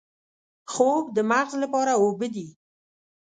خوب 0.71 1.03
د 1.15 1.17
مغز 1.31 1.53
لپاره 1.63 1.91
اوبه 2.01 2.27
دي 2.35 2.47